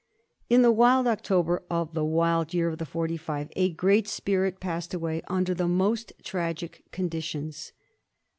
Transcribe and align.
In 0.49 0.63
the 0.63 0.71
wild 0.71 1.05
October 1.05 1.61
of 1.69 1.93
the 1.93 2.03
wild 2.03 2.55
year 2.55 2.69
of 2.69 2.79
the 2.79 2.87
Forty 2.87 3.17
five 3.17 3.51
a 3.55 3.69
great 3.69 4.07
spirit 4.07 4.59
passed 4.59 4.95
away 4.95 5.21
under 5.27 5.53
the 5.53 5.67
most 5.67 6.11
tragic 6.23 6.83
condi 6.91 7.21
tions. 7.21 7.71